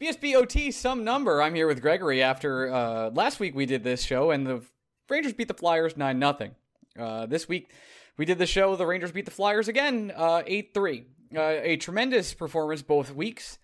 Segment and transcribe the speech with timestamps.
[0.00, 1.42] BSBOT, some number.
[1.42, 4.62] I'm here with Gregory after uh, last week we did this show and the
[5.10, 6.50] Rangers beat the Flyers 9 0.
[6.98, 7.70] Uh, this week
[8.16, 11.04] we did the show, the Rangers beat the Flyers again uh, 8 3.
[11.36, 13.58] Uh, a tremendous performance both weeks.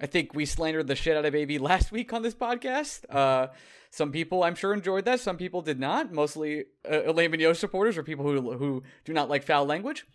[0.00, 3.04] I think we slandered the shit out of AV last week on this podcast.
[3.10, 3.48] Uh,
[3.90, 5.18] some people, I'm sure, enjoyed that.
[5.18, 6.12] Some people did not.
[6.12, 10.06] Mostly uh, Alain Vigneault supporters or people who who do not like foul language,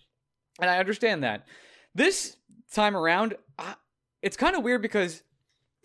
[0.62, 1.46] and I understand that.
[1.94, 2.38] This
[2.74, 3.74] time around, uh,
[4.22, 5.22] it's kind of weird because,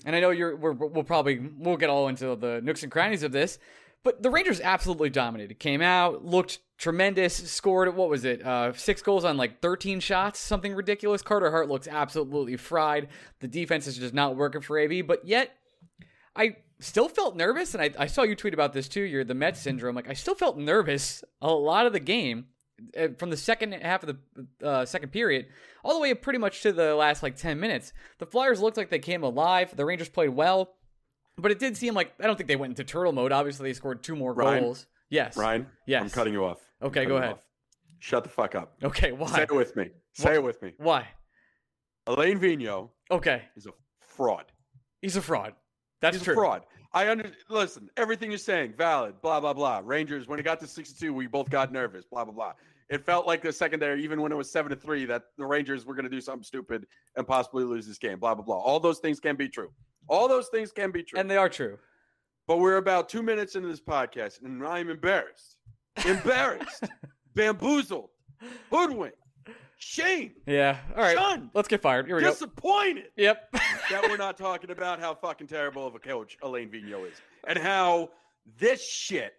[0.04, 3.22] and I know you're, we will probably we'll get all into the nooks and crannies
[3.22, 3.58] of this,
[4.02, 5.58] but the Rangers absolutely dominated.
[5.58, 8.42] Came out, looked tremendous, scored what was it?
[8.44, 11.22] Uh, six goals on like 13 shots, something ridiculous.
[11.22, 13.08] Carter Hart looks absolutely fried.
[13.40, 15.54] The defense is just not working for AV, but yet
[16.34, 19.02] I still felt nervous, and I, I saw you tweet about this too.
[19.02, 19.94] You're the Mets syndrome.
[19.94, 22.46] Like I still felt nervous a lot of the game
[23.18, 24.16] from the second half of
[24.60, 25.46] the uh, second period
[25.84, 27.92] all the way pretty much to the last like 10 minutes.
[28.18, 29.74] The Flyers looked like they came alive.
[29.76, 30.74] The Rangers played well.
[31.36, 33.32] But it did seem like I don't think they went into turtle mode.
[33.32, 34.62] Obviously, they scored two more Ryan?
[34.64, 34.86] goals.
[35.08, 35.36] Yes.
[35.36, 36.02] Ryan, Yes.
[36.02, 36.58] I'm cutting you off.
[36.82, 37.32] Okay, go ahead.
[37.32, 37.46] off.
[37.98, 38.74] Shut the fuck up.
[38.82, 39.26] Okay, why?
[39.28, 39.90] Say it with me.
[40.12, 40.72] Say it with me.
[40.78, 41.06] Why?
[42.06, 42.90] Alain Vino.
[43.10, 43.70] Okay, is a
[44.00, 44.44] fraud.
[45.02, 45.54] he's a fraud.
[46.00, 46.32] That's He's true.
[46.34, 46.62] a fraud.
[46.92, 47.88] I under listen.
[47.96, 49.20] Everything you're saying, valid.
[49.22, 49.80] Blah blah blah.
[49.84, 50.26] Rangers.
[50.26, 52.04] When it got to 62, we both got nervous.
[52.04, 52.52] Blah blah blah.
[52.90, 55.86] It felt like the secondary, even when it was seven to three, that the Rangers
[55.86, 56.86] were going to do something stupid
[57.16, 58.18] and possibly lose this game.
[58.18, 58.58] Blah blah blah.
[58.58, 59.70] All those things can be true.
[60.08, 61.18] All those things can be true.
[61.18, 61.78] And they are true.
[62.48, 65.56] But we're about two minutes into this podcast, and I'm embarrassed.
[66.04, 66.84] Embarrassed.
[67.34, 68.10] bamboozled.
[68.72, 69.16] Hoodwinked.
[69.76, 70.32] Shame.
[70.46, 70.78] Yeah.
[70.96, 71.16] All right.
[71.16, 71.50] Shunned.
[71.54, 72.06] Let's get fired.
[72.06, 72.30] Here we go.
[72.30, 73.52] Disappointed Yep.
[73.90, 77.58] that we're not talking about how fucking terrible of a coach Alain Vigneault is and
[77.58, 78.10] how
[78.58, 79.32] this shit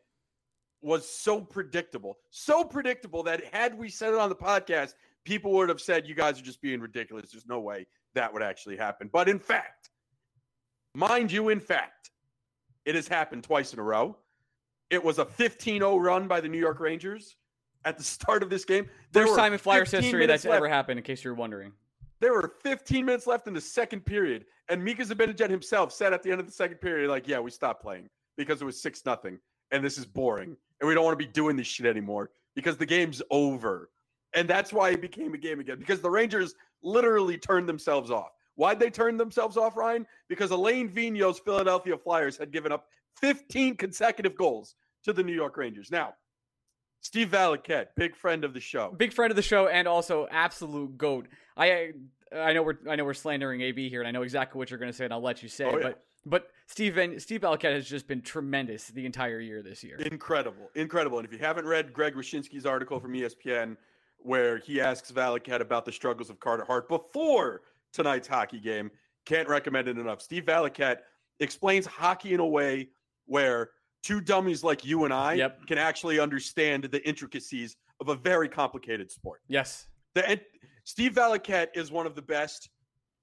[0.81, 2.17] was so predictable.
[2.29, 4.93] So predictable that had we said it on the podcast,
[5.23, 7.31] people would have said, You guys are just being ridiculous.
[7.31, 9.09] There's no way that would actually happen.
[9.11, 9.89] But in fact,
[10.93, 12.11] mind you, in fact,
[12.85, 14.17] it has happened twice in a row.
[14.89, 17.37] It was a 15 0 run by the New York Rangers
[17.85, 18.89] at the start of this game.
[19.11, 20.99] There First time in Flyers history that's ever happened.
[20.99, 21.71] In case you're wondering.
[22.19, 26.21] There were 15 minutes left in the second period, and Mika Zibanejad himself said at
[26.21, 29.03] the end of the second period, like, "Yeah, we stopped playing because it was six
[29.05, 29.39] nothing,
[29.71, 32.75] and this is boring, and we don't want to be doing this shit anymore because
[32.75, 33.89] the game's over."
[34.33, 38.31] And that's why it became a game again because the Rangers literally turned themselves off.
[38.55, 40.05] Why'd they turn themselves off, Ryan?
[40.27, 42.87] Because Alain Vino's Philadelphia Flyers had given up
[43.19, 45.89] 15 consecutive goals to the New York Rangers.
[45.91, 46.13] Now,
[47.01, 48.93] Steve Valiquette, big friend of the show.
[48.95, 51.27] Big friend of the show and also absolute goat.
[51.57, 51.93] I
[52.35, 54.79] I know we're I know we're slandering AB here, and I know exactly what you're
[54.79, 55.65] going to say, and I'll let you say.
[55.65, 55.89] Oh, it, yeah.
[55.89, 59.97] But but Steve Steve Valiquette has just been tremendous the entire year this year.
[59.97, 61.17] Incredible, incredible.
[61.19, 63.77] And if you haven't read Greg Wyshynski's article from ESPN,
[64.17, 68.91] where he asks Valiquette about the struggles of Carter Hart before tonight's hockey game,
[69.25, 70.21] can't recommend it enough.
[70.21, 70.99] Steve Valiquette
[71.39, 72.89] explains hockey in a way
[73.25, 73.71] where
[74.03, 75.67] two dummies like you and I Yep.
[75.67, 79.41] can actually understand the intricacies of a very complicated sport.
[79.47, 79.87] Yes.
[80.15, 80.41] The, and
[80.83, 82.69] Steve Valiquette is one of the best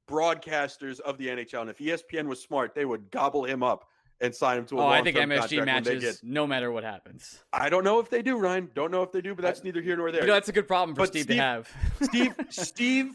[0.08, 1.60] broadcasters of the NHL.
[1.62, 3.88] And if ESPN was smart, they would gobble him up
[4.20, 6.46] and sign him to a Oh, I think MSG contract when they matches get- no
[6.46, 7.38] matter what happens.
[7.52, 8.70] I don't know if they do, Ryan.
[8.74, 10.22] Don't know if they do, but that's neither here nor there.
[10.22, 11.68] You know, that's a good problem for But Steve, Steve- to have.
[12.02, 13.12] Steve Steve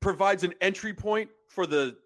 [0.00, 1.96] provides an entry point for the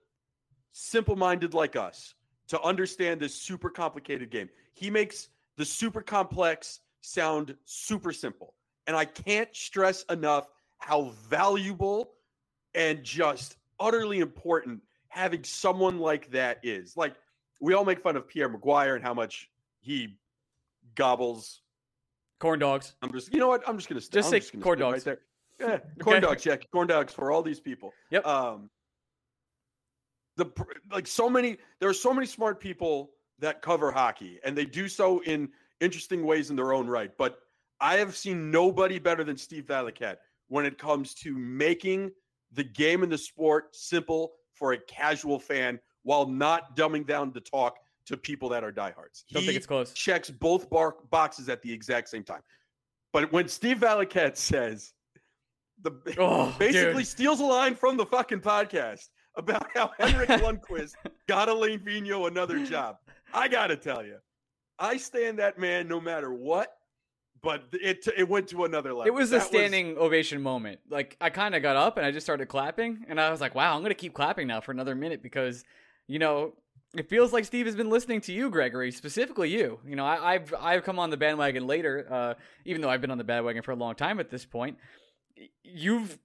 [0.73, 2.15] simple minded like us
[2.49, 4.49] to understand this super complicated game.
[4.75, 8.55] He makes the super complex sound super simple.
[8.87, 10.49] And I can't stress enough
[10.79, 12.13] how valuable
[12.75, 16.97] and just utterly important having someone like that is.
[16.97, 17.15] Like,
[17.61, 19.51] we all make fun of Pierre McGuire and how much
[19.81, 20.19] he
[20.95, 21.63] gobbles
[22.39, 22.95] corn dogs.
[23.03, 23.67] I'm just, you know what?
[23.67, 25.19] I'm just gonna st- just I'm say just corn dogs right
[25.59, 25.69] there.
[25.69, 26.27] Yeah, corn Okay.
[26.27, 27.93] dog check, corn dogs for all these people.
[28.11, 28.27] Yep.
[28.27, 28.69] Um,
[30.37, 30.47] the
[30.93, 34.87] like so many, there are so many smart people that cover hockey, and they do
[34.87, 35.49] so in
[35.81, 37.11] interesting ways in their own right.
[37.17, 37.39] But
[37.81, 40.17] I have seen nobody better than Steve Valiquette
[40.49, 42.11] when it comes to making
[42.57, 47.41] the game and the sport simple for a casual fan while not dumbing down the
[47.41, 47.77] talk
[48.07, 49.25] to people that are diehards.
[49.33, 49.93] Don't He think it's close.
[49.93, 52.43] checks both bar- boxes at the exact same time.
[53.13, 54.93] But when Steve Valiquette says
[55.83, 57.07] the Oh, basically dude.
[57.07, 60.95] steals a line from the fucking podcast about how Henrik Lundqvist
[61.29, 62.97] got Alain Vino another job,
[63.35, 64.17] I gotta tell you,
[64.79, 66.76] I stand that man no matter what.
[67.47, 69.07] But it it went to another level.
[69.07, 70.81] It was a That standing ovation moment.
[70.91, 73.55] Like I kind of got up and I just started clapping, and I was like,
[73.55, 75.65] "Wow, I'm gonna keep clapping now for another minute because,
[76.09, 76.55] you know,
[76.95, 79.79] it feels like Steve has been listening to you, Gregory, specifically you.
[79.87, 82.35] You know, I, I've I've come on the bandwagon later, uh,
[82.65, 84.77] even though I've been on the bandwagon for a long time at this point.
[85.63, 86.19] You've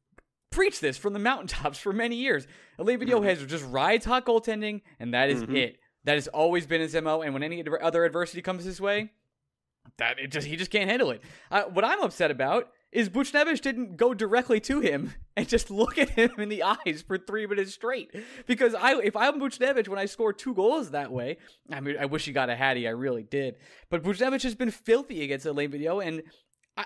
[0.50, 2.48] preached this from the mountaintops for many years.
[2.80, 3.24] Vigneault Mhm.
[3.26, 5.56] has just rides hot goaltending, and that is Mhm.
[5.58, 5.78] it.
[6.04, 7.22] That has always been his mo.
[7.22, 9.12] And when any adver- other adversity comes his way,
[9.98, 11.22] that it just he just can't handle it.
[11.50, 15.98] Uh, what I'm upset about is Buchnevich didn't go directly to him and just look
[15.98, 18.12] at him in the eyes for three minutes straight.
[18.46, 21.38] Because I, if I'm Buchnevich, when I score two goals that way,
[21.72, 22.88] I mean, I wish he got a hattie.
[22.88, 23.56] I really did.
[23.90, 26.24] But Buchnevich has been filthy against Alain Vigneault, and
[26.76, 26.86] I,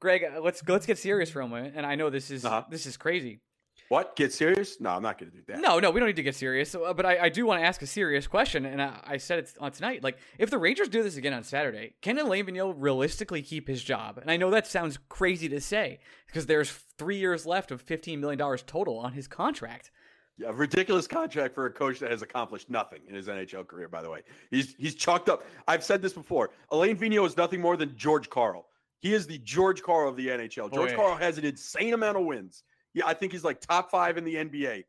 [0.00, 1.74] Greg, uh, let's let's get serious for a moment.
[1.76, 2.64] And I know this is Uh-huh.
[2.70, 3.40] this is crazy.
[3.88, 4.16] What?
[4.16, 4.80] Get serious?
[4.80, 5.60] No, I'm not going to do that.
[5.60, 6.74] No, no, we don't need to get serious.
[6.74, 9.40] Uh, but I, I do want to ask a serious question, and I, I said
[9.40, 10.02] it on tonight.
[10.02, 13.82] Like, if the Rangers do this again on Saturday, can Alain Vigneault realistically keep his
[13.82, 14.18] job?
[14.18, 18.18] And I know that sounds crazy to say because there's three years left of $15
[18.18, 19.90] million total on his contract.
[20.36, 23.88] Yeah, ridiculous contract for a coach that has accomplished nothing in his NHL career.
[23.88, 25.44] By the way, he's he's chalked up.
[25.68, 26.50] I've said this before.
[26.70, 28.66] Alain Vigneault is nothing more than George Karl.
[28.98, 30.72] He is the George Karl of the NHL.
[30.74, 30.96] George yeah.
[30.96, 32.64] Karl has an insane amount of wins.
[32.94, 34.84] Yeah, I think he's like top five in the NBA,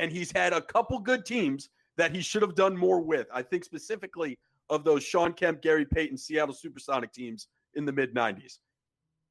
[0.00, 3.26] and he's had a couple good teams that he should have done more with.
[3.32, 4.38] I think specifically
[4.70, 8.58] of those Shawn Kemp, Gary Payton, Seattle Supersonic teams in the mid '90s.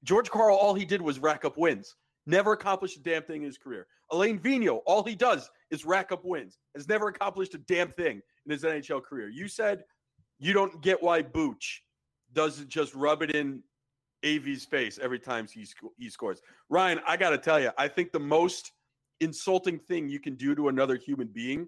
[0.03, 1.95] George Karl, all he did was rack up wins.
[2.25, 3.87] Never accomplished a damn thing in his career.
[4.11, 6.57] Alain Vigneault, all he does is rack up wins.
[6.75, 9.29] Has never accomplished a damn thing in his NHL career.
[9.29, 9.83] You said
[10.39, 11.83] you don't get why Booch
[12.33, 13.61] doesn't just rub it in
[14.23, 16.41] AV's face every time he sc- he scores.
[16.69, 18.71] Ryan, I got to tell you, I think the most
[19.19, 21.67] insulting thing you can do to another human being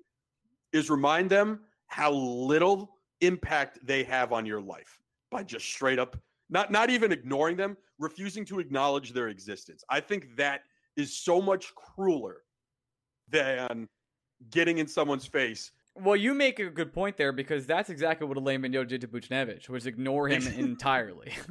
[0.73, 4.99] is remind them how little impact they have on your life
[5.31, 6.17] by just straight up
[6.49, 9.83] not not even ignoring them, refusing to acknowledge their existence.
[9.89, 10.61] I think that
[10.95, 12.37] is so much crueler
[13.29, 13.87] than
[14.51, 15.71] getting in someone's face.
[15.97, 19.07] Well, you make a good point there because that's exactly what Alain Vigneault did to
[19.07, 21.31] Buchnevich, was ignore him entirely.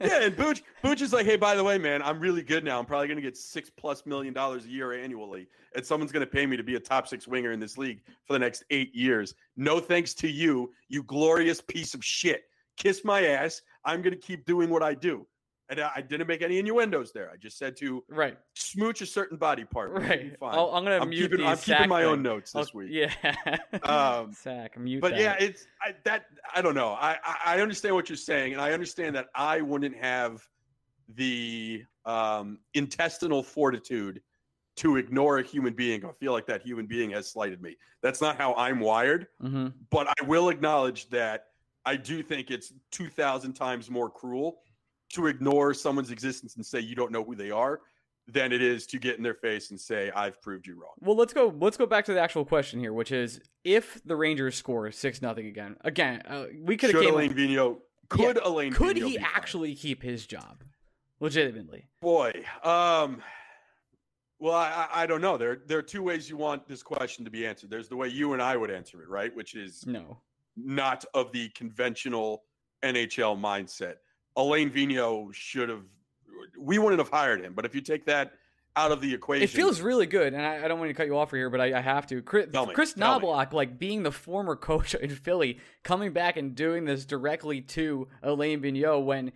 [0.00, 2.78] Yeah, and Booch Booch is like, hey, by the way, man, I'm really good now.
[2.78, 6.46] I'm probably gonna get six plus million dollars a year annually, and someone's gonna pay
[6.46, 9.34] me to be a top six winger in this league for the next eight years.
[9.56, 12.44] No thanks to you, you glorious piece of shit.
[12.76, 13.60] Kiss my ass.
[13.84, 15.26] I'm gonna keep doing what I do.
[15.70, 17.30] And I I didn't make any innuendos there.
[17.30, 19.94] I just said to right, smooch a certain body part.
[19.94, 20.38] Gonna right.
[20.38, 20.54] fine.
[20.58, 22.88] I'm going to I'm mute keeping, I'm keeping my own notes this I'll- week.
[22.90, 23.12] Yeah.
[23.82, 25.20] Um, sack, mute But that.
[25.20, 26.90] yeah, it's I, that I don't know.
[26.90, 30.42] I, I I understand what you're saying, and I understand that I wouldn't have
[31.14, 34.20] the um, intestinal fortitude
[34.76, 36.04] to ignore a human being.
[36.04, 37.76] I feel like that human being has slighted me.
[38.00, 39.26] That's not how I'm wired.
[39.40, 41.46] hmm But I will acknowledge that
[41.84, 44.60] I do think it's two thousand times more cruel
[45.14, 47.80] to ignore someone's existence and say you don't know who they are
[48.26, 50.92] than it is to get in their face and say I've proved you wrong.
[51.00, 51.54] Well, let's go.
[51.58, 55.22] Let's go back to the actual question here, which is if the Rangers score six
[55.22, 55.76] nothing again.
[55.82, 57.14] Again, uh, we could have came.
[57.14, 57.78] Alain Vigneault
[58.10, 59.30] could Alain could Vigneault he fired?
[59.34, 60.62] actually keep his job?
[61.20, 61.88] Legitimately.
[62.00, 63.20] Boy, um,
[64.38, 65.36] well, I, I I don't know.
[65.38, 67.70] There there are two ways you want this question to be answered.
[67.70, 69.34] There's the way you and I would answer it, right?
[69.34, 70.18] Which is No.
[70.56, 72.44] not of the conventional
[72.84, 73.94] NHL mindset.
[74.36, 75.82] Alain Vigneault should have.
[76.58, 78.32] We wouldn't have hired him, but if you take that
[78.76, 81.06] out of the equation, It feels really good, and I, I don't want to cut
[81.06, 82.22] you off here, but I, I have to.
[82.22, 82.94] Chris, me, Chris.
[82.94, 88.06] Knoblauch, like being the former coach in Philly, coming back and doing this directly to
[88.22, 89.32] Alain Vigneault when,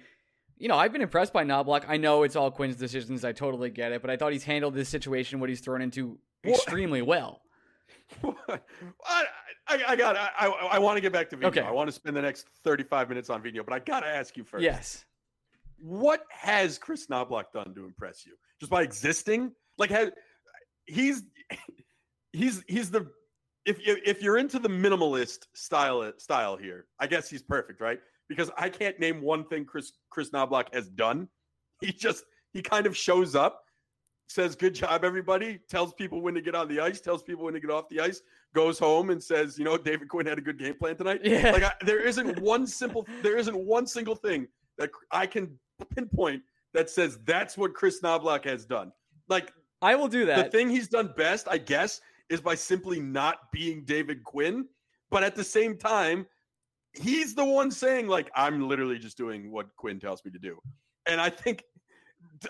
[0.58, 1.84] you know, I've been impressed by Knoblauch.
[1.88, 3.24] I know it's all Quinn's decisions.
[3.24, 6.18] I totally get it, but I thought he's handled this situation, what he's thrown into,
[6.44, 7.40] Well- extremely well.
[8.48, 9.24] I,
[9.68, 10.16] I, I got.
[10.16, 11.48] I, I, want to get back to Vino.
[11.48, 11.60] Okay.
[11.60, 14.36] I want to spend the next thirty-five minutes on Vino, but I got to ask
[14.36, 14.62] you first.
[14.62, 15.04] Yes.
[15.78, 18.34] What has Chris Knoblauch done to impress you?
[18.60, 19.52] Just by existing?
[19.78, 20.10] Like, has
[20.86, 21.24] he's
[22.32, 23.10] he's he's the
[23.64, 28.00] if if if you're into the minimalist style style here, I guess he's perfect, right?
[28.28, 31.28] Because I can't name one thing Chris Chris Knoblauch has done.
[31.80, 33.61] He just he kind of shows up,
[34.32, 37.54] says good job everybody, tells people when to get on the ice, tells people when
[37.54, 38.22] to get off the ice,
[38.54, 41.20] goes home and says, you know, David Quinn had a good game plan tonight.
[41.24, 41.50] Yeah.
[41.50, 44.48] Like I, there isn't one simple there isn't one single thing
[44.78, 45.58] that I can
[45.94, 46.42] pinpoint
[46.74, 48.92] that says that's what Chris Knoblauch has done.
[49.28, 50.50] Like I will do that.
[50.50, 54.66] the thing he's done best, I guess, is by simply not being David Quinn.
[55.10, 56.26] But at the same time,
[56.94, 60.58] he's the one saying, like, I'm literally just doing what Quinn tells me to do.
[61.06, 61.64] And I think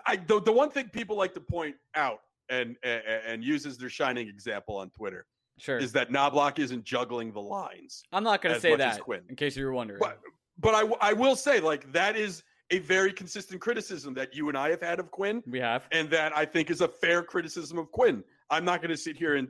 [0.07, 3.79] I the, the one thing people like to point out and, and and use as
[3.79, 5.27] their shining example on Twitter
[5.59, 5.79] sure.
[5.79, 8.03] is that Knoblauch isn't juggling the lines.
[8.13, 10.01] I'm not going to say that in case you were wondering.
[10.01, 10.19] But
[10.59, 14.57] but I, I will say like that is a very consistent criticism that you and
[14.57, 15.87] I have had of Quinn we have.
[15.93, 18.25] and that I think is a fair criticism of Quinn.
[18.51, 19.49] I'm not going to sit here and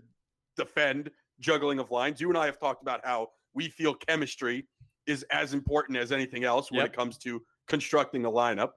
[0.57, 2.21] defend juggling of lines.
[2.21, 4.67] You and I have talked about how we feel chemistry
[5.07, 6.87] is as important as anything else when Yep.
[6.87, 8.71] it comes to constructing a lineup.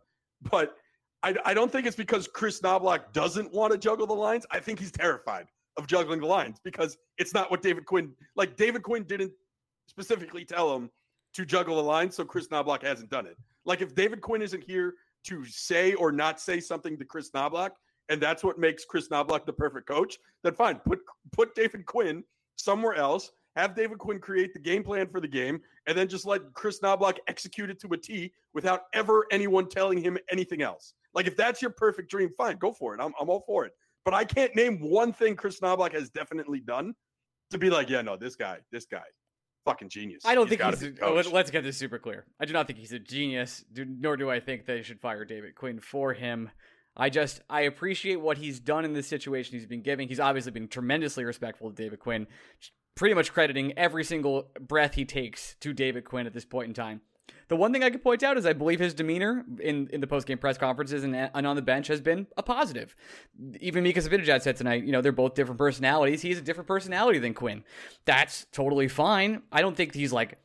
[0.52, 0.76] But
[1.26, 4.46] I, I don't think it's because Chris Knoblauch doesn't want to juggle the lines.
[4.52, 8.56] I think he's terrified of juggling the lines because it's not what David Quinn like.
[8.56, 9.32] David Quinn didn't
[9.88, 10.92] specifically tell him
[11.34, 13.38] to juggle the lines, so Chris Knoblauch hasn't done it.
[13.66, 17.72] Like if David Quinn isn't here to say or not say something to Chris Knoblauch,
[18.10, 20.80] and that's what makes Chris Knoblauch the perfect coach, then fine.
[20.86, 21.00] Put
[21.32, 22.24] put David Quinn
[22.56, 23.32] somewhere else.
[23.56, 26.82] Have David Quinn create the game plan for the game, and then just let Chris
[26.82, 30.94] Knoblauch execute it to a T without ever anyone telling him anything else.
[31.16, 33.00] Like if that's your perfect dream, fine, go for it.
[33.02, 33.72] I'm I'm all for it.
[34.04, 36.94] But I can't name one thing Chris Knoblauch has definitely done
[37.50, 39.02] to be like, yeah, no, this guy, this guy,
[39.66, 40.24] fucking genius.
[40.26, 40.80] I don't think he's.
[40.80, 42.26] be oh, let- let's get this super clear.
[42.40, 45.26] I do not think he's a genius, do, nor do I think they should fire
[45.26, 46.52] David Quinn for him.
[46.98, 50.08] I just I appreciate what he's done in this situation he's been giving.
[50.08, 52.28] He's obviously been tremendously respectful to David Quinn,
[52.96, 56.74] pretty much crediting every single breath he takes to David Quinn at this point in
[56.74, 57.02] time.
[57.48, 60.08] The one thing I could point out is I believe his demeanor in, in the
[60.08, 62.96] post game press conferences and, and on the bench has been a positive.
[63.60, 66.22] Even Mika Zibanejad said tonight, you know, they're both different personalities.
[66.22, 67.64] He's a different personality than Quinn.
[68.06, 69.44] That's totally fine.
[69.52, 70.40] I don't think he's like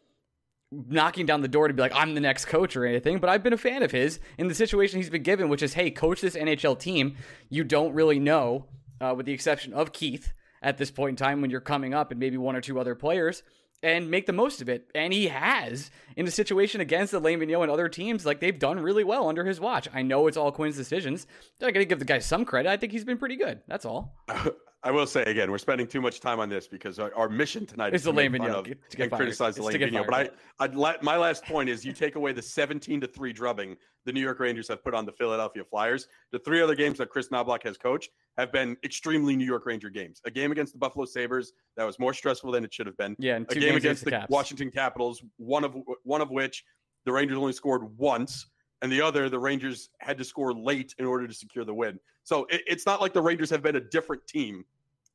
[0.70, 3.42] knocking down the door to be like, I'm the next coach or anything, but I've
[3.42, 6.20] been a fan of his in the situation he's been given, which is, hey, coach
[6.20, 7.16] this NHL team.
[7.48, 8.66] You don't really know,
[9.00, 10.32] uh, with the exception of Keith
[10.62, 12.94] at this point in time when you're coming up and maybe one or two other
[12.94, 13.42] players.
[13.82, 14.90] And make the most of it.
[14.94, 18.26] And he has in a situation against the Lane and other teams.
[18.26, 19.88] Like they've done really well under his watch.
[19.94, 21.26] I know it's all Quinn's decisions.
[21.62, 22.68] I gotta give the guy some credit.
[22.68, 23.60] I think he's been pretty good.
[23.68, 24.14] That's all.
[24.82, 27.66] I will say again, we're spending too much time on this because our, our mission
[27.66, 29.18] tonight It's is the to make fun get- to get and fired.
[29.18, 30.06] criticize the Lane Vigneault.
[30.06, 30.34] But.
[30.58, 33.76] I, I'd la- my last point is you take away the 17 to three drubbing
[34.06, 36.08] the New York Rangers have put on the Philadelphia Flyers.
[36.32, 38.08] The three other games that Chris Knoblauch has coached
[38.38, 40.22] have been extremely New York Ranger games.
[40.24, 43.14] A game against the Buffalo Sabres that was more stressful than it should have been.
[43.18, 44.30] Yeah, and A game against the, Caps.
[44.30, 46.64] Washington Capitals, one of one of which
[47.04, 48.46] the Rangers only scored once,
[48.80, 52.00] and the other the Rangers had to score late in order to secure the win.
[52.30, 54.64] So it, it's not like the Rangers have been a different team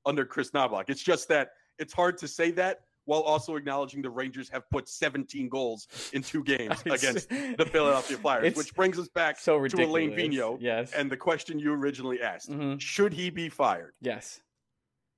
[0.06, 0.90] under Chris Knoblauch.
[0.90, 4.90] It's just that it's hard to say that while also acknowledging the Rangers have put
[4.90, 9.84] 17 goals in two games against the Philadelphia Flyers, which brings us back so to.
[9.86, 10.92] Alain Vino Yes.
[10.92, 12.52] and the question you originally asked.
[12.52, 12.82] Mhm.
[12.82, 13.94] Should he be fired?
[14.02, 14.42] Yes.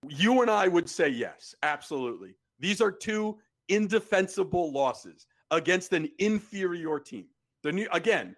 [0.08, 2.36] You and I would say yes, absolutely.
[2.60, 3.40] These are two
[3.70, 7.26] indefensible losses against an inferior team.
[7.64, 8.36] The new again,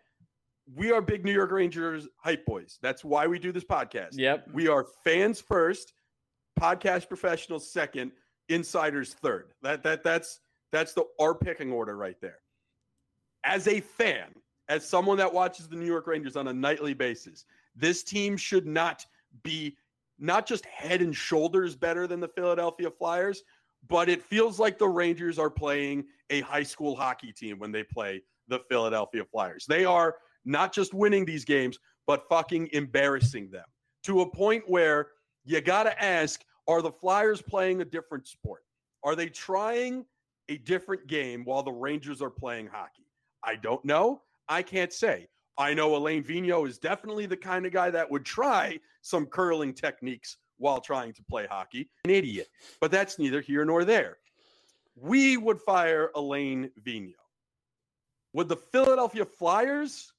[0.75, 2.77] we are big New York Rangers hype boys.
[2.81, 4.09] That's why we do this podcast.
[4.13, 4.49] Yep.
[4.53, 5.93] We are fans first,
[6.59, 8.11] podcast professionals second,
[8.49, 9.51] insiders third.
[9.61, 10.39] That that that's
[10.71, 12.39] that's the our picking order right there.
[13.43, 14.27] As a fan,
[14.67, 17.45] as someone that watches the New York Rangers on a nightly basis,
[17.75, 19.05] this team should not
[19.43, 19.77] be
[20.19, 23.43] not just head and shoulders better than the Philadelphia Flyers,
[23.87, 27.83] but it feels like the Rangers are playing a high school hockey team when they
[27.83, 29.65] play the Philadelphia Flyers.
[29.65, 30.15] They are
[30.49, 31.77] not just winning these games,
[32.07, 33.65] but fucking embarrassing them
[34.03, 35.07] to a point where
[35.45, 38.63] you got to ask are the Flyers playing a different sport?
[39.03, 40.05] Are they trying
[40.49, 43.05] a different game while the Rangers are playing hockey?
[43.43, 44.21] I don't know.
[44.47, 45.27] I can't say.
[45.57, 49.73] I know Alain Vigneault is definitely the kind of guy that would try some curling
[49.73, 51.89] techniques while trying to play hockey.
[52.05, 52.47] An idiot.
[52.81, 54.17] But that's neither here nor there.
[54.95, 57.13] We would fire Alain Vigneault.
[58.33, 60.13] Would the Philadelphia Flyers?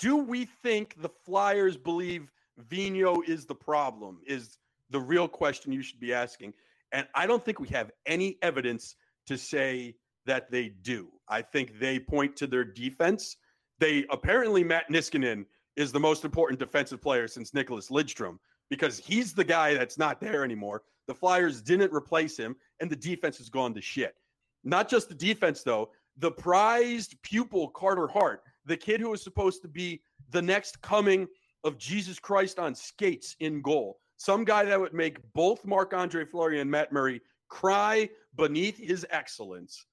[0.00, 4.18] Do we think the Flyers believe Vino is the problem?
[4.26, 4.58] Is
[4.90, 6.52] the real question you should be asking.
[6.92, 9.94] And I don't think we have any evidence to say
[10.26, 11.08] that they do.
[11.28, 13.36] I think they point to their defense.
[13.78, 18.38] They apparently Matt Niskanen is the most important defensive player since Nicklas Lidstrom
[18.68, 20.82] because he's the guy that's not there anymore.
[21.06, 24.14] The Flyers didn't replace him, and the defense has gone to shit.
[24.62, 25.90] Not just the defense, though.
[26.18, 31.26] The prized pupil Carter Hart, the kid who was supposed to be the next coming
[31.64, 36.24] of Jesus Christ on skates in goal, some guy that would make both Marc Andre
[36.24, 39.84] Fleury and Matt Murray cry beneath his excellence,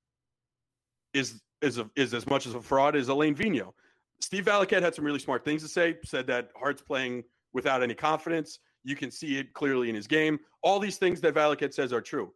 [1.13, 3.73] is is a, is as much as a fraud as Alain Vigneault.
[4.19, 5.97] Steve Valiquette had some really smart things to say.
[6.03, 8.59] Said that Hart's playing without any confidence.
[8.83, 10.39] You can see it clearly in his game.
[10.61, 12.33] All these things that Valiquette says are true.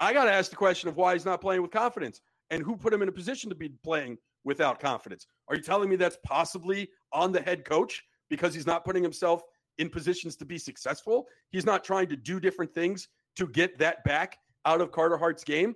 [0.00, 2.20] I got to ask the question of why he's not playing with confidence
[2.50, 5.26] and who put him in a position to be playing without confidence.
[5.48, 9.42] Are you telling me that's possibly on the head coach because he's not putting himself
[9.78, 11.26] in positions to be successful?
[11.50, 15.42] He's not trying to do different things to get that back out of Carter Hart's
[15.42, 15.74] game.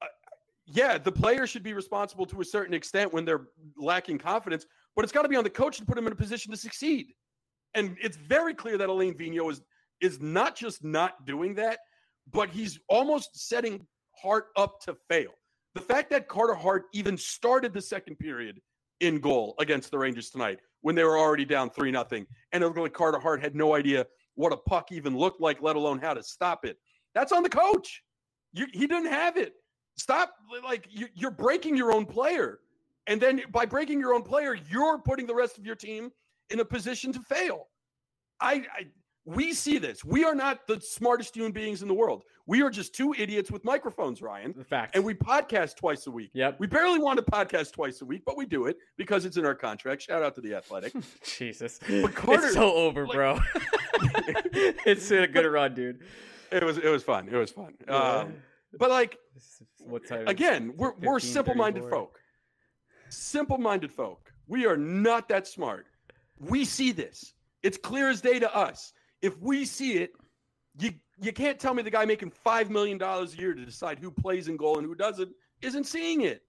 [0.00, 0.06] Uh,
[0.66, 5.04] yeah, the player should be responsible to a certain extent when they're lacking confidence, but
[5.04, 7.08] it's got to be on the coach to put him in a position to succeed.
[7.74, 9.62] And it's very clear that Alain Vigneault is
[10.00, 11.78] is not just not doing that,
[12.30, 15.32] but he's almost setting Hart up to fail.
[15.74, 18.60] The fact that Carter Hart even started the second period
[19.00, 22.66] in goal against the Rangers tonight when they were already down 3 nothing, and it
[22.66, 25.98] looked like Carter Hart had no idea what a puck even looked like, let alone
[25.98, 26.76] how to stop it.
[27.14, 28.02] That's on the coach.
[28.52, 29.54] You, he didn't have it.
[29.96, 30.34] Stop.
[30.62, 32.60] Like you, you're breaking your own player.
[33.06, 36.10] And then by breaking your own player, you're putting the rest of your team
[36.50, 37.68] in a position to fail.
[38.40, 38.86] I, I
[39.26, 40.04] we see this.
[40.04, 42.24] We are not the smartest human beings in the world.
[42.46, 44.54] We are just two idiots with microphones, Ryan.
[44.56, 44.94] The fact.
[44.94, 46.30] And we podcast twice a week.
[46.34, 46.60] Yep.
[46.60, 49.46] We barely want to podcast twice a week, but we do it because it's in
[49.46, 50.02] our contract.
[50.02, 50.92] Shout out to the Athletic.
[51.24, 51.80] Jesus.
[51.88, 53.38] But Carter, it's so over, like- bro.
[54.84, 56.00] it's a good run, dude.
[56.50, 57.28] it was it was fun.
[57.28, 57.74] It was fun.
[57.86, 57.96] Yeah.
[57.96, 58.34] Um,
[58.78, 59.18] but like
[59.78, 60.26] what time?
[60.28, 62.18] again, we're we're simple-minded folk.
[63.08, 64.32] Simple-minded folk.
[64.48, 65.86] We are not that smart.
[66.38, 67.32] We see this.
[67.62, 68.92] It's clear as day to us.
[69.24, 70.12] If we see it,
[70.78, 73.98] you you can't tell me the guy making five million dollars a year to decide
[73.98, 75.32] who plays in goal and who doesn't
[75.62, 76.42] isn't seeing it.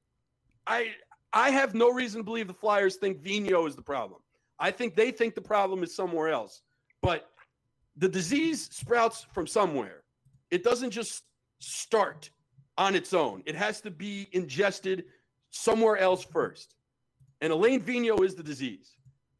[0.67, 0.91] I
[1.31, 4.19] I have no reason to believe the Flyers think Vino is the problem.
[4.59, 6.63] I think they think the problem is somewhere else.
[7.01, 7.29] But
[7.95, 10.03] the disease sprouts from somewhere.
[10.51, 11.23] It doesn't just
[11.59, 12.29] start
[12.77, 13.41] on its own.
[13.45, 15.05] It has to be ingested
[15.49, 16.75] somewhere else first.
[17.39, 18.97] And Alain Vino is the disease.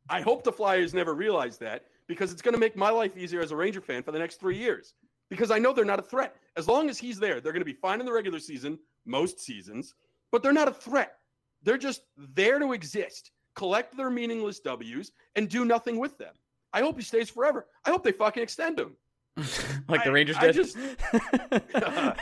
[0.10, 3.42] I hope the Flyers never realize that because it's going to make my life easier
[3.42, 4.94] as a Ranger fan for the next three years.
[5.30, 6.36] Because I know they're not a threat.
[6.56, 9.40] As long as he's there, they're going to be fine in the regular season, most
[9.40, 9.96] seasons,
[10.32, 11.18] but they're not a threat.
[11.64, 16.34] They're just there to exist, collect their meaningless W's, and do nothing with them.
[16.74, 17.66] I hope he stays forever.
[17.86, 18.96] I hope they fucking extend him.
[19.88, 20.56] like the I- Rangers I did.
[20.56, 20.78] just-
[21.18, 22.14] Yeah,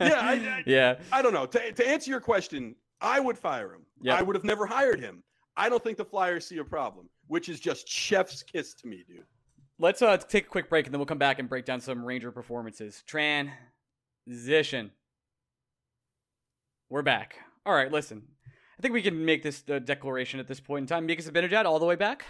[0.00, 0.96] I- I- yeah.
[1.12, 1.46] I don't know.
[1.46, 3.82] To, to answer your question, I would fire him.
[4.02, 4.18] Yep.
[4.18, 5.22] I would have never hired him.
[5.58, 9.04] I don't think the Flyers see a problem, which is just chef's kiss to me,
[9.06, 9.24] dude.
[9.80, 12.04] Let's uh take a quick break and then we'll come back and break down some
[12.04, 13.02] Ranger performances.
[13.06, 14.92] Transition.
[16.88, 17.38] We're back.
[17.66, 18.22] All right, listen.
[18.46, 21.04] I think we can make this uh, declaration at this point in time.
[21.04, 22.24] Mika Zibanejad all the way back.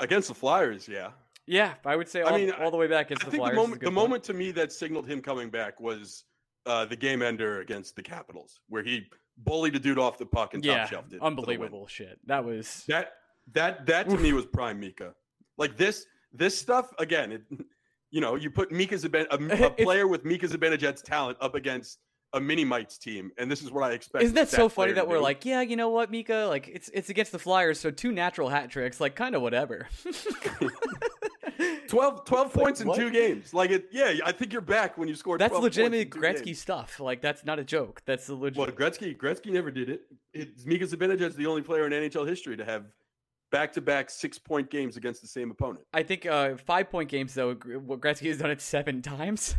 [0.00, 1.10] Against the Flyers, yeah.
[1.46, 3.50] Yeah, I would say I mean, all the way back against I the Flyers.
[3.52, 6.24] the moment the moment to me that signaled him coming back was
[6.66, 9.08] uh, the game ender against the Capitals, where he
[9.44, 11.22] bullied a dude off the puck and yeah, top shelved it.
[11.22, 12.18] unbelievable shit.
[12.26, 13.12] That was That
[13.52, 15.14] that that to me was prime Mika.
[15.58, 17.32] Like this this stuff again.
[17.32, 17.42] It,
[18.10, 21.98] you know, you put Mika Ziban, a, a player with Mika Zibanejad's talent up against
[22.32, 24.24] a mini mites team, and this is what I expect.
[24.24, 25.22] Isn't that so funny that we're do.
[25.22, 26.46] like, yeah, you know what, Mika?
[26.48, 29.88] Like, it's it's against the Flyers, so two natural hat tricks, like, kind of whatever.
[31.90, 32.98] 12, 12 points in what?
[32.98, 33.52] two games?
[33.52, 34.14] Like it, yeah.
[34.24, 35.40] I think you're back when you scored.
[35.40, 36.58] That's 12 points legitimately in two Gretzky games.
[36.60, 37.00] stuff.
[37.00, 38.02] Like, that's not a joke.
[38.06, 38.58] That's a legit.
[38.58, 40.02] Well, Gretzky, Gretzky never did it.
[40.32, 42.84] It's Mika Zibanejad's the only player in NHL history to have
[43.50, 45.84] back-to-back six-point games against the same opponent.
[45.92, 47.54] I think uh, five point games though.
[47.54, 49.56] Gr- Gretzky has done it seven times.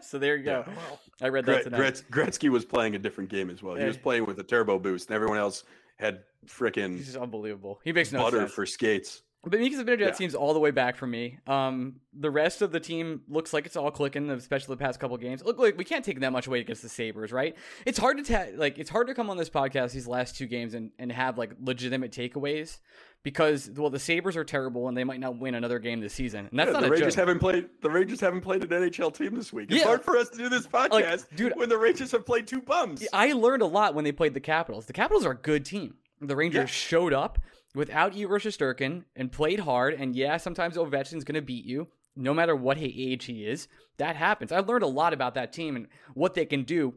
[0.00, 0.64] so there you go.
[0.66, 2.02] well, I read Gre- that tonight.
[2.10, 3.74] Gretzky was playing a different game as well.
[3.74, 5.64] He was playing with a turbo boost, and everyone else
[5.98, 7.80] had frickin' He's just unbelievable.
[7.84, 8.52] He makes no butter sense.
[8.52, 9.22] for skates.
[9.42, 10.12] But Mika Zibanejad Yeah.
[10.12, 11.38] seems all the way back for me.
[11.46, 15.16] Um, the rest of the team looks like it's all clicking, especially the past couple
[15.16, 15.42] games.
[15.42, 17.56] Look, like we can't take that much away against the Sabres, right?
[17.86, 20.46] It's hard to ta- like it's hard to come on this podcast these last two
[20.46, 22.80] games and, and have like legitimate takeaways
[23.22, 26.46] because well the Sabres are terrible and they might not win another game this season,
[26.50, 27.20] and that's Yeah, not the a Rangers joke.
[27.20, 27.68] haven't played.
[27.80, 29.70] The Rangers haven't played an NHL team this week.
[29.70, 29.86] It's Yeah.
[29.86, 33.06] hard for us to do this podcast, dude- when the Rangers have played two bums.
[33.12, 34.84] I learned a lot when they played the Capitals.
[34.84, 35.94] The Capitals are a good team.
[36.20, 36.66] The Rangers Yeah.
[36.66, 37.38] showed up
[37.74, 39.94] without Igor Shesterkin and played hard.
[39.94, 41.88] And yeah, sometimes Ovechkin's going to beat you.
[42.16, 44.50] no matter what age he is, that happens.
[44.52, 46.94] I learned a lot about that team and what they can do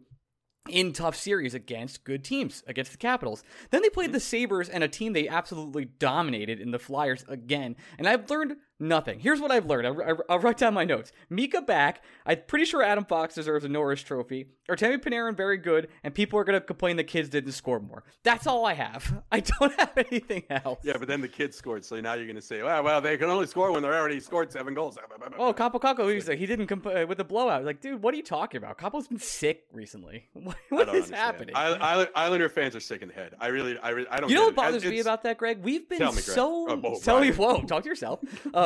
[0.70, 3.44] in tough series against good teams, against the Capitals.
[3.70, 4.14] Then they played hmm.
[4.14, 7.76] the Sabres and a team they absolutely dominated in the Flyers again.
[7.98, 9.20] And I've learned nothing.
[9.20, 9.88] Here's what I've learned.
[9.88, 11.12] I, will write down my notes.
[11.30, 12.02] Mika back.
[12.26, 14.48] I'm pretty sure Adam Fox deserves a Norris Trophy.
[14.70, 18.04] Artemi Panarin very good, and people are going to complain the kids didn't score more.
[18.24, 19.24] That's all I have.
[19.32, 20.80] I don't have anything else.
[20.84, 23.18] Yeah, but then the kids scored, so now you're going to say, well, well, they
[23.18, 24.98] can only score when they're already scored seven goals.
[25.38, 27.64] Oh, Kaapo Kakko, he's like, he didn't comp- uh, with the blowout.
[27.64, 28.78] Like, dude, what are you talking about?
[28.78, 30.28] Kaapo's been sick recently.
[30.34, 31.16] what, what is understand.
[31.16, 31.56] happening?
[31.56, 33.34] I, Islander fans are sick in the head.
[33.40, 34.30] I really, I, really, I don't.
[34.30, 35.64] You know what bothers me about that, Greg?
[35.64, 36.66] We've been me, so.
[36.66, 36.82] Greg.
[36.84, 38.20] Oh, tell me, whoa, talk to yourself.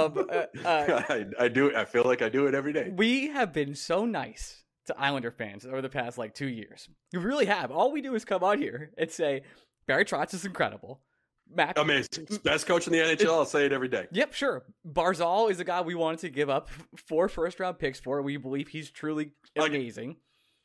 [0.08, 1.76] Um, uh, uh, I, I do.
[1.76, 2.91] I feel like I do it every day.
[2.96, 6.89] We have been so nice to Islander fans over the past like two years.
[7.13, 7.72] We really have.
[7.72, 9.43] All we do is come out here and say
[9.88, 11.02] Barry Trotz is incredible.
[11.50, 13.30] Matt, amazing, best coach in the NHL.
[13.30, 14.08] I'll say it every day.
[14.12, 14.65] Yep, sure.
[14.86, 16.70] Barzal is a guy we wanted to give up
[17.08, 18.22] four first round picks for.
[18.22, 20.10] We believe he's truly amazing.
[20.10, 20.17] Like,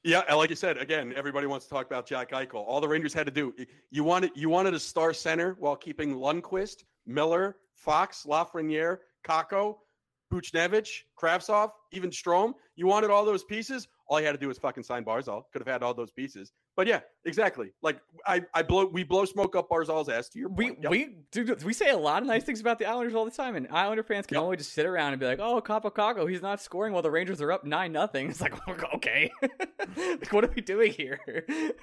[0.05, 2.65] yeah, like you said, again, everybody wants to talk about Jack Eichel.
[2.67, 3.55] All the Rangers had to do,
[3.91, 9.77] you wanted you wanted a star center while keeping Lundkvist, Miller, Fox, Lafreniere, Kakko,
[10.33, 12.55] Buchnevich, Kravtsov, even Strome.
[12.77, 13.87] You wanted all those pieces.
[14.09, 15.45] All you had to do was fucking sign Barzal.
[15.53, 16.53] Could have had all those pieces.
[16.75, 17.73] But yeah, exactly.
[17.83, 20.31] Like I, I blow, we blow smoke up Barzal's ass.
[20.31, 20.79] To your point.
[20.79, 20.91] we, yep.
[20.91, 21.57] we do.
[21.65, 24.03] We say a lot of nice things about the Islanders all the time, and Islander
[24.03, 24.43] fans can yep.
[24.43, 27.11] only just sit around and be like, "Oh, Kaapo Kakko, he's not scoring while the
[27.11, 28.55] Rangers are up nine nothing." It's like,
[28.95, 29.31] okay,
[29.97, 31.21] like, what are we doing here?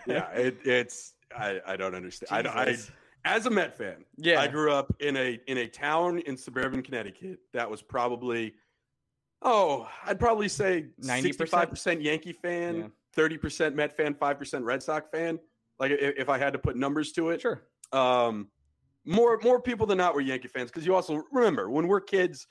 [0.08, 2.48] yeah, it, it's I, I don't understand.
[2.48, 2.78] I, I
[3.26, 6.82] as a Met fan, yeah, I grew up in a in a town in suburban
[6.82, 8.54] Connecticut that was probably
[9.42, 13.42] oh, I'd probably say ninety five percent Yankee fan, thirty yeah.
[13.42, 15.40] percent Met fan, five percent Red Sox fan.
[15.80, 17.64] Like if, if, I had to put numbers to it, sure.
[17.92, 18.48] Um,
[19.06, 22.48] more more people than not were Yankee fans because you also remember when we're kids,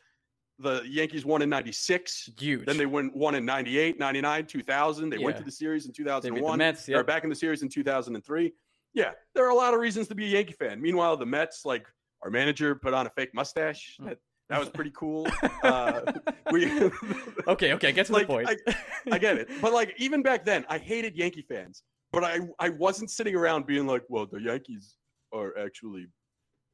[0.59, 2.31] the Yankees won in 96.
[2.38, 2.66] Huge.
[2.66, 5.11] Then they won, won in 98, 99, 2000.
[5.11, 5.24] They yeah.
[5.24, 6.59] went to the series in 2001.
[6.59, 6.96] They Mets, yep.
[6.96, 8.52] They're back in the series in 2003
[8.94, 10.81] yeah, there are a lot of reasons to be a Yankee fan.
[10.81, 11.87] Meanwhile, the Mets, like
[12.22, 13.96] our manager, put on a fake mustache.
[13.98, 14.09] Hmm.
[14.09, 15.27] That, that was pretty cool.
[15.64, 16.12] Uh,
[16.53, 16.70] we
[17.48, 18.48] okay, okay, I get to like, the point.
[18.48, 18.77] I,
[19.11, 22.68] I get it, but like even back then, I hated Yankee fans, but I I
[22.68, 24.94] wasn't sitting around being like, well, the Yankees
[25.33, 26.07] are actually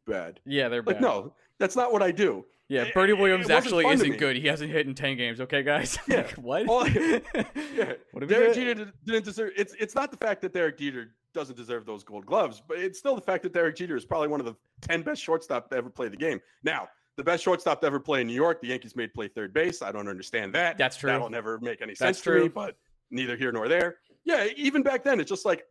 [0.06, 0.38] bad.
[0.44, 1.02] Yeah, they're like, bad.
[1.02, 2.44] no, that's not what I do.
[2.68, 4.36] Yeah, Bernie Williams actually isn't good.
[4.36, 5.40] He hasn't hit in ten games.
[5.40, 5.98] Okay, guys.
[6.08, 6.22] Yeah.
[6.22, 6.66] like, what?
[6.66, 7.94] Well, yeah.
[8.12, 9.52] what Derek Jeter didn't deserve.
[9.56, 12.98] It's it's not the fact that Derek Jeter doesn't deserve those Gold Gloves, but it's
[12.98, 15.76] still the fact that Derek Jeter is probably one of the ten best shortstop to
[15.76, 16.40] ever play the game.
[16.62, 19.52] Now, the best shortstop to ever play in New York, the Yankees made play third
[19.52, 19.82] base.
[19.82, 20.78] I don't understand that.
[20.78, 21.10] That's true.
[21.10, 22.42] That'll never make any sense That's to true.
[22.44, 22.48] me.
[22.48, 22.76] But
[23.10, 23.96] neither here nor there.
[24.24, 25.64] Yeah, even back then, it's just like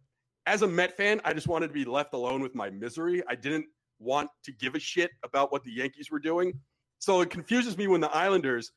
[0.45, 3.23] as a Met fan, I just wanted to be left alone with my misery.
[3.27, 3.65] I didn't
[3.99, 6.53] want to give a shit about what the Yankees were doing.
[6.99, 8.71] So it confuses me when the Islanders,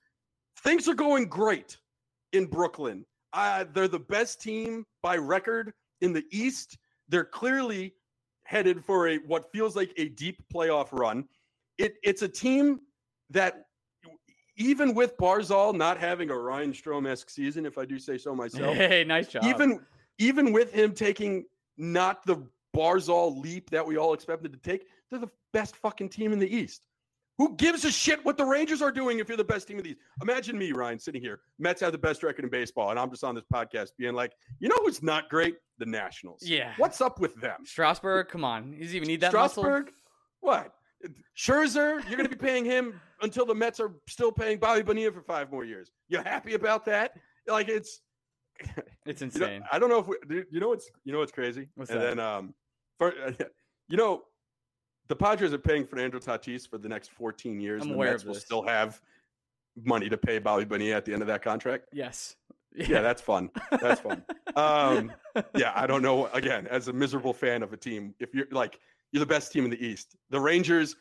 [0.63, 1.77] things are going great
[2.33, 3.05] in Brooklyn.
[3.33, 6.79] Uh, they're the best team by record in the East.
[7.09, 7.95] They're clearly
[8.45, 11.25] headed for a what feels like a deep playoff run.
[11.79, 12.81] It, it's a team
[13.31, 13.67] that
[14.57, 18.35] even with Barzal not having a Ryan Strome esque season, if I do say so
[18.35, 18.77] myself.
[18.77, 19.45] Hey, nice job.
[19.45, 19.81] Even
[20.19, 21.45] even with him taking
[21.77, 22.43] not the
[22.75, 26.55] Barzal leap that we all expected to take, they're the best fucking team in the
[26.55, 26.87] East.
[27.39, 29.85] Who gives a shit what the Rangers are doing if you're the best team of
[29.85, 29.97] these?
[30.23, 31.41] Imagine me, Ryan, sitting here.
[31.59, 34.33] Mets have the best record in baseball, and I'm just on this podcast being like,
[34.59, 35.57] you know who's not great?
[35.79, 36.43] The Nationals.
[36.43, 36.73] Yeah.
[36.79, 37.59] What's up with them?
[37.65, 38.79] Strasburg, come on.
[38.79, 39.99] Does he even need that Strasburg, muscle?
[40.41, 40.73] what?
[41.37, 45.13] Scherzer, you're going to be paying him until the Mets are still paying Bobby Bonilla
[45.13, 45.91] for five more years.
[46.09, 47.13] You happy about that?
[47.47, 48.01] Like it's,
[49.07, 49.53] it's insane.
[49.53, 51.69] You know, I don't know if we, you know what's you know what's crazy.
[51.75, 52.17] What's and that?
[52.17, 52.55] then um,
[52.99, 53.13] for,
[53.89, 54.23] you know
[55.09, 57.83] the Padres are paying Fernando Tatis for the next 14 years.
[57.83, 59.01] I'm the aware Mets will still have
[59.85, 61.89] money to pay Bobby Bonilla at the end of that contract.
[61.93, 62.37] Yes.
[62.75, 63.51] Yeah, yeah that's fun.
[63.81, 64.25] That's fun.
[64.57, 65.13] um,
[65.55, 66.27] yeah, I don't know.
[66.29, 68.81] Again, as a miserable fan of a team, if you're like
[69.13, 70.97] you're the best team in the East, the Rangers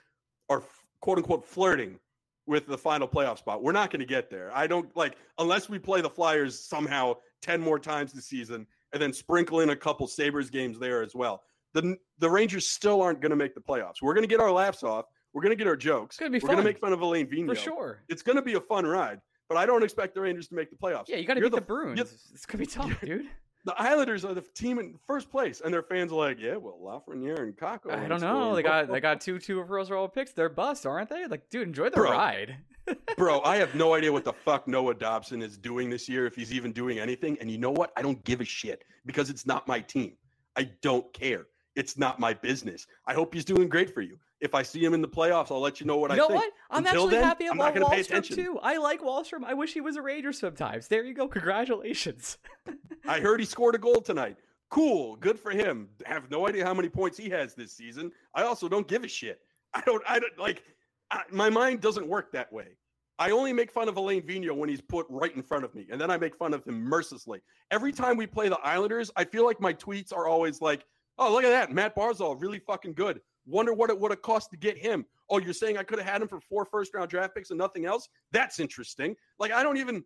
[0.50, 0.64] are
[1.02, 2.00] quote unquote flirting
[2.48, 3.64] with the final playoff spot.
[3.64, 4.52] We're not going to get there.
[4.56, 9.02] I don't like unless we play the Flyers somehow 10 more times this season and
[9.02, 11.44] then sprinkle in a couple Sabres games there as well
[11.76, 14.02] the the Rangers still aren't going to make the playoffs.
[14.02, 15.06] We're going to get our laughs off.
[15.34, 16.16] We're going to get our jokes.
[16.16, 17.50] It's to be We're going to make fun of Alain Vigneault.
[17.50, 18.04] For sure.
[18.08, 20.70] It's going to be a fun ride, but I don't expect the Rangers to make
[20.70, 21.10] the playoffs.
[21.10, 22.00] Yeah, you got to beat the, the Bruins.
[22.00, 23.26] It's going to be tough, dude.
[23.66, 26.78] The Islanders are the team in first place, and their fans are like, "Yeah, well,
[26.80, 28.56] Lafreniere and Kakko." I don't know.
[28.56, 30.34] They got they got two two first roll picks.
[30.34, 31.26] They're bust, aren't they?
[31.26, 32.58] Like, dude, enjoy the bro, ride.
[33.18, 36.36] bro, I have no idea what the fuck Noah Dobson is doing this year, if
[36.36, 37.40] he's even doing anything.
[37.42, 37.92] And you know what?
[37.98, 40.14] I don't give a shit because it's not my team.
[40.56, 41.48] I don't care.
[41.76, 42.88] It's not my business.
[43.06, 44.18] I hope he's doing great for you.
[44.40, 46.28] If I see him in the playoffs, I'll let you know what You I know
[46.28, 46.40] think.
[46.40, 46.52] what?
[46.70, 48.60] I'm Until actually then, happy about not gonna pay Wahlstrom too.
[48.62, 49.44] I like Wahlstrom.
[49.46, 50.88] I wish he was a Ranger sometimes.
[50.88, 51.28] There you go.
[51.28, 52.38] Congratulations.
[53.08, 54.38] I heard he scored a goal tonight.
[54.70, 55.90] Cool, good for him.
[56.06, 58.12] Have no idea how many points he has this season.
[58.34, 59.40] I also don't give a shit.
[59.74, 60.04] I don't.
[60.08, 60.64] I don't like.
[61.12, 62.78] I, my mind doesn't work that way.
[63.18, 65.88] I only make fun of Alain Vino when he's put right in front of me,
[65.90, 67.42] and then I make fun of him mercilessly.
[67.72, 70.86] Every time we play the Islanders, I feel like my tweets are always like,
[71.18, 73.22] "Oh, look at that, Mat Barzal, really fucking good.
[73.48, 75.06] Wonder what it would have cost to get him.
[75.30, 77.58] Oh, you're saying I could have had him for four first round draft picks and
[77.58, 78.10] nothing else?
[78.32, 79.16] That's interesting.
[79.40, 80.04] Like I don't even.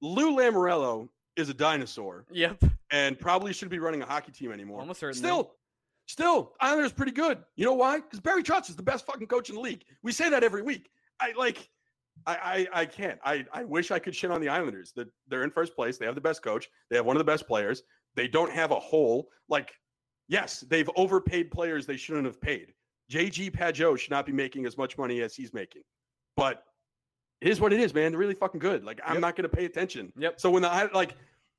[0.00, 2.62] Lou Lamoriello is a dinosaur yep.
[2.90, 4.80] and probably should be running a hockey team anymore.
[4.80, 5.18] Almost certainly.
[5.18, 5.54] Still,
[6.06, 7.38] still, Islanders pretty good.
[7.56, 8.00] You know why?
[8.00, 9.84] Because Barry Trotz is the best fucking coach in the league.
[10.02, 10.90] We say that every week.
[11.20, 11.68] I like.
[12.26, 13.18] I, I I can't.
[13.24, 14.92] I I wish I could shit on the Islanders.
[14.94, 15.98] That they're in first place.
[15.98, 16.68] They have the best coach.
[16.88, 17.82] They have one of the best players.
[18.16, 19.28] They don't have a hole.
[19.48, 19.72] Like,
[20.28, 22.72] yes, they've overpaid players they shouldn't have paid.
[23.10, 25.82] JG Pageau should not be making as much money as he's making.
[26.36, 26.64] But
[27.40, 28.12] it is what it is, man.
[28.12, 28.84] They're really fucking good.
[28.84, 29.20] Like, I'm Yep.
[29.20, 30.12] not going to pay attention.
[30.16, 30.40] Yep.
[30.40, 31.16] So when the I- like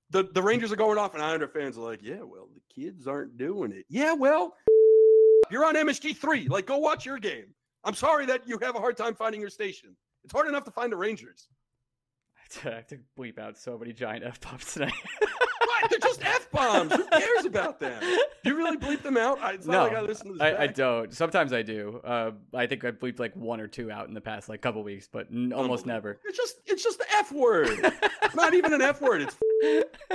[0.09, 3.07] the the Rangers are going off, and Islander fans are like, "Yeah, well, the kids
[3.07, 4.55] aren't doing it." Yeah, well,
[5.51, 6.47] you're on MSG three.
[6.47, 7.53] Like, go watch your game.
[7.83, 9.95] I'm sorry that you have a hard time finding your station.
[10.23, 11.47] It's hard enough to find the Rangers.
[12.65, 14.93] I have to bleep out so many giant f bombs tonight.
[15.81, 15.89] What?
[15.89, 16.93] They're just f bombs.
[16.93, 18.01] Who cares about them?
[18.01, 19.39] Do you really bleep them out?
[19.41, 20.41] I, it's not like I No, listen to this.
[20.41, 21.13] I, I don't.
[21.13, 22.01] Sometimes I do.
[22.03, 24.83] Uh, I think I bleeped like one or two out in the past like couple
[24.83, 26.19] weeks, but n- almost never.
[26.25, 27.69] It's just it's just the f word.
[28.23, 29.21] It's not even an f word.
[29.21, 29.35] It's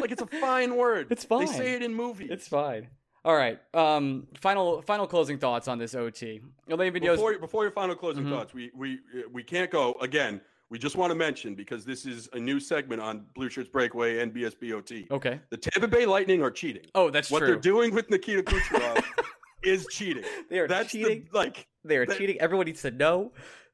[0.01, 1.09] like it's a fine word.
[1.11, 1.47] It's They fine.
[1.49, 2.29] say it in movies.
[2.31, 2.89] It's fine.
[3.25, 3.59] All right.
[3.75, 4.29] Um.
[4.41, 6.41] Final final closing thoughts on this OT.
[6.71, 7.17] Alain videos.
[7.17, 8.31] before, before your final closing Mhm.
[8.31, 8.99] thoughts, we we
[9.31, 10.41] we can't go again.
[10.71, 14.21] We just want to mention because this is a new segment on Blue Shirts Breakaway
[14.21, 15.11] and BSBOT.
[15.11, 15.41] Okay.
[15.51, 16.85] The Tampa Bay Lightning are cheating.
[16.95, 17.49] Oh, that's what true.
[17.49, 19.03] they're doing with Nikita Kucherov
[19.65, 20.23] is cheating.
[20.49, 21.27] They are That's cheating.
[21.33, 22.41] The, like they are that- cheating.
[22.41, 23.33] Everyone needs to know.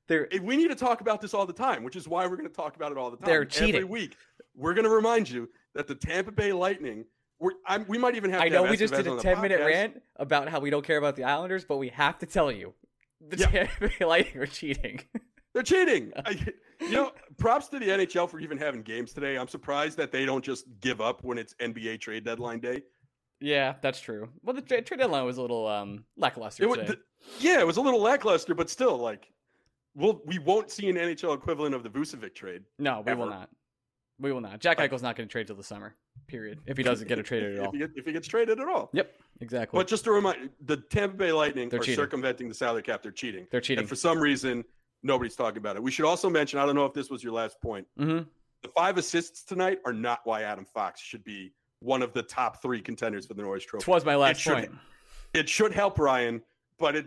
[0.08, 2.48] They're we need to talk about this all the time, which is why we're going
[2.48, 3.26] to talk about it all the time.
[3.26, 3.74] They're cheating.
[3.74, 4.16] every week.
[4.54, 7.04] We're going to remind you that the Tampa Bay Lightning.
[7.38, 8.40] We're, I'm, we might even have.
[8.40, 10.70] To I to know have we just did a 10 minute rant about how we
[10.70, 12.72] don't care about the Islanders, but we have to tell you
[13.20, 13.46] the Yeah.
[13.66, 15.00] Tampa Bay Lightning are cheating.
[15.56, 16.12] They're cheating.
[16.26, 16.38] I,
[16.82, 19.38] you know, props to the NHL for even having games today.
[19.38, 22.82] I'm surprised that they don't just give up when it's NBA trade deadline day.
[23.40, 24.28] yeah, that's true.
[24.42, 26.86] Well, the trade, trade deadline was a little um lackluster It wa- today.
[26.88, 26.98] th-
[27.40, 29.32] yeah, it was a little lackluster, but still, like,
[29.94, 32.64] we'll we won't see an NHL equivalent of the Vucevic trade.
[32.78, 33.48] no, we will not.
[34.18, 34.60] We will not.
[34.60, 35.94] Jack Eichel's not going to trade till the summer.
[36.26, 36.60] Period.
[36.66, 37.72] If he doesn't get a traded at if all.
[37.72, 38.90] he, get- if he gets traded at all.
[38.92, 39.10] Yep.
[39.40, 39.78] Exactly.
[39.78, 41.96] But just to remind, the Tampa Bay Lightning They're are cheating.
[41.96, 43.02] circumventing the salary cap.
[43.02, 43.80] They're cheating, They're cheating.
[43.80, 44.62] and for some reason,
[45.06, 45.82] nobody's talking about it.
[45.82, 46.58] We should also mention.
[46.58, 47.86] I don't know if this was your last point.
[47.96, 48.18] hmm
[48.62, 52.60] The five assists tonight are not why Adam Fox should be one of the top
[52.62, 53.84] three contenders for the Norris Trophy.
[53.84, 54.72] Twas my last should- point.
[55.34, 56.42] It should help Ryan,
[56.78, 57.06] but it.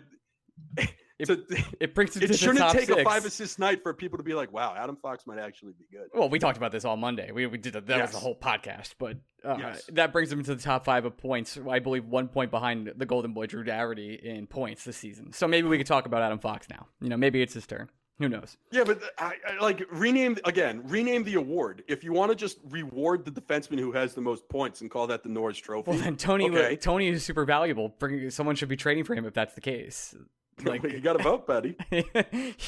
[1.19, 2.99] It- to- It brings it, it to shouldn't top take six.
[3.01, 5.85] a five assist night for people to be like, "Wow, Adam Fox might actually be
[5.91, 7.31] good." Well, we talked about this all Monday.
[7.31, 7.85] We, we did that.
[7.87, 8.95] That was the whole podcast.
[8.97, 9.83] But uh, Yes.
[9.93, 11.57] that brings him to the top five of points.
[11.69, 15.33] I believe one point behind the Golden Boy Drew Doughty in points this season.
[15.33, 16.87] So maybe we could talk about Adam Fox now.
[17.01, 17.89] You know, maybe it's his turn.
[18.19, 18.57] Who knows?
[18.71, 20.81] Yeah, but I, I like rename again.
[20.85, 24.49] Rename the award if you want to just reward the defenseman who has the most
[24.49, 25.91] points and call that the Norris Trophy.
[25.91, 26.75] Well, then Tony Okay.
[26.75, 27.95] Tony is super valuable.
[27.97, 30.13] Bring someone should be trading for him if that's the case.
[30.65, 31.75] Like, you got to vote, buddy.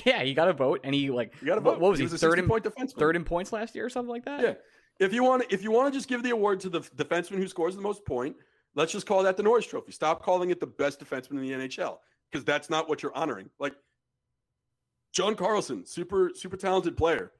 [0.06, 1.80] yeah, he got a vote, and he like You got to vote.
[1.80, 2.98] what was he, was third in 60-point defenseman.
[2.98, 4.42] third in points last year or something like that?
[4.42, 4.54] Yeah.
[5.00, 7.48] If you want, if you want to just give the award to the defenseman who
[7.48, 8.36] scores the most point,
[8.76, 9.92] let's just call that the Norris Trophy.
[9.92, 11.98] Stop calling it the best defenseman in the NHL
[12.32, 13.50] because that's not what you're honoring.
[13.60, 13.74] Like
[15.14, 17.32] John Carlson, super super talented player,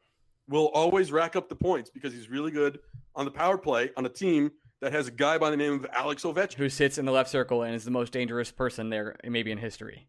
[0.48, 2.80] will always rack up the points because he's really good
[3.16, 5.86] on the power play on a team that has a guy by the name of
[5.94, 6.56] Alex Ovechkin.
[6.56, 9.58] Who sits in the left circle and is the most dangerous person there, maybe in
[9.60, 10.08] history?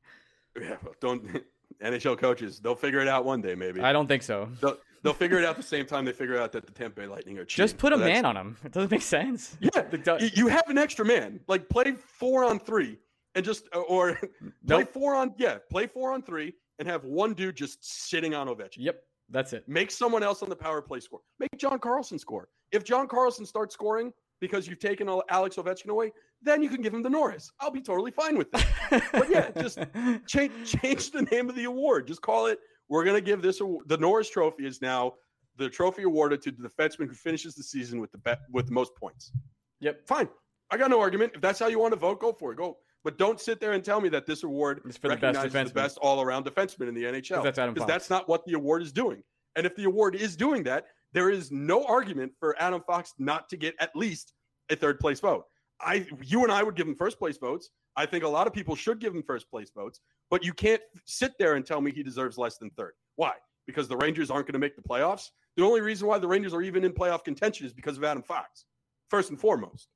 [0.60, 1.42] Yeah, don't
[1.82, 2.60] NHL coaches.
[2.60, 3.80] They'll figure it out one day, maybe.
[3.80, 4.48] I don't think so.
[4.60, 7.06] They'll, they'll figure it out the same time they figure out that the Tampa Bay
[7.06, 7.64] Lightning are cheating.
[7.64, 8.56] Just put a So man on them.
[8.64, 9.56] It doesn't make sense.
[9.60, 11.40] Yeah, The you have an extra man.
[11.48, 12.98] Like play four on three
[13.34, 14.18] and just uh, or
[14.66, 18.48] play four on yeah, play four on three and have one dude just sitting on
[18.48, 18.78] Ovechkin.
[18.78, 19.68] Yep, that's it.
[19.68, 21.20] Make someone else on the power play score.
[21.38, 22.48] Make John Carlson score.
[22.70, 26.12] If John Carlson starts scoring because you've taken Alex Ovechkin away,
[26.44, 27.50] then you can give him the Norris.
[27.61, 29.02] I'll be totally fine with that.
[29.12, 29.78] But yeah, just
[30.26, 32.07] change change the name of the award.
[32.07, 32.59] Just call it.
[32.88, 33.88] We're gonna give this award.
[33.88, 35.14] The Norris Trophy is now
[35.57, 38.72] the trophy awarded to the defenseman who finishes the season with the bet with the
[38.72, 39.33] most points.
[39.81, 40.07] yep.
[40.07, 40.28] Fine,
[40.70, 41.33] I got no argument.
[41.35, 42.57] If that's how you want to vote, go for it.
[42.57, 42.78] Go.
[43.05, 45.52] But don't sit there and tell me that this award It's for the best recognizes
[45.52, 45.74] defenseman.
[45.74, 47.42] the best all-around defenseman in the NHL.
[47.42, 49.24] that's Adam Because that's not what the award is doing.
[49.57, 53.48] And if the award is doing that, there is no argument for Adam Fox not
[53.48, 54.35] to get at least
[54.70, 55.44] a third place vote.
[55.84, 57.70] I, you and I would give him first place votes.
[57.96, 60.80] I think a lot of people should give him first place votes, but you can't
[61.04, 62.92] sit there and tell me he deserves less than third.
[63.16, 63.32] Why?
[63.66, 65.30] Because the Rangers aren't going to make the playoffs.
[65.56, 68.22] The only reason why the Rangers are even in playoff contention is because of Adam
[68.22, 68.64] Fox,
[69.08, 69.88] first and foremost.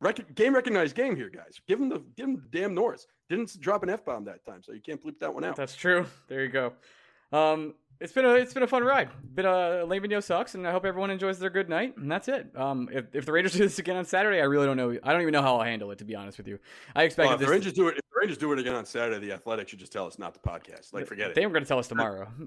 [0.00, 1.60] Rec- game recognized game here, guys.
[1.66, 3.06] Give him the give him the damn Norris.
[3.28, 5.56] Didn't drop an f bomb that time, so you can't bleep that one out.
[5.56, 6.06] That's true.
[6.28, 6.72] There you go.
[7.32, 9.08] Um, it's been a it's been a fun ride.
[9.34, 11.96] Bit uh, Alain Vigneault sucks, and I hope everyone enjoys their good night.
[11.96, 12.46] And that's it.
[12.56, 14.96] Um, if, if the Rangers do this again on Saturday, I really don't know.
[15.02, 15.98] I don't even know how I'll handle it.
[15.98, 16.58] To be honest with you,
[16.94, 18.84] I expect Well, if the Rangers do it, if the Rangers do it again on
[18.84, 20.92] Saturday, the Athletic should just tell us not to podcast.
[20.92, 21.34] Like, forget they it.
[21.34, 22.28] They were going to tell us tomorrow.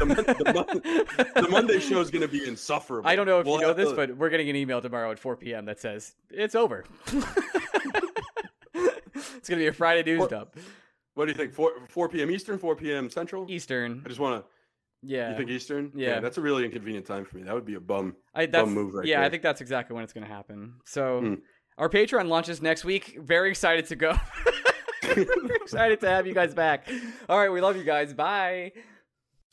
[0.00, 0.06] The,
[0.44, 3.08] the, Mon- the Monday show is going to be insufferable.
[3.08, 5.10] I don't know if We'll you know this, to- but we're getting an email tomorrow
[5.10, 5.66] at 4 p.m.
[5.66, 6.84] that says it's over.
[7.06, 7.22] it's
[8.74, 10.56] going to be a Friday news Or- dump.
[11.14, 11.52] what do you think?
[11.52, 12.30] Four four p.m.
[12.30, 13.10] Eastern, four p.m.
[13.10, 13.46] Central.
[13.50, 14.02] Eastern.
[14.04, 14.50] I just want to.
[15.02, 15.30] Yeah.
[15.30, 15.92] You think Eastern?
[15.94, 16.20] Yeah.
[16.20, 17.42] that's a really inconvenient time for me.
[17.44, 18.16] That would be a bum.
[18.34, 20.74] I, that's, bum move right yeah, I think that's exactly when it's going to happen.
[20.84, 21.34] So Hmm.
[21.78, 23.16] our Patreon launches next week.
[23.20, 24.14] Very excited to go.
[25.02, 26.88] Excited to have you guys back.
[27.28, 28.12] All right, we love you guys.
[28.12, 28.72] Bye.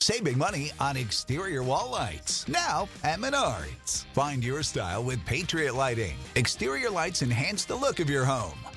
[0.00, 2.46] Saving money on exterior wall lights.
[2.46, 4.04] Now at Menards.
[4.12, 6.16] Find your style with Patriot Lighting.
[6.36, 8.58] Exterior lights enhance the look of your home.